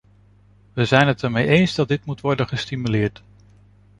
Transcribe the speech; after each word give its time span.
We 0.73 0.85
zijn 0.85 1.07
het 1.07 1.23
ermee 1.23 1.47
eens 1.47 1.75
dat 1.75 1.87
dit 1.87 2.05
moet 2.05 2.21
worden 2.21 2.47
gestimuleerd. 2.47 3.23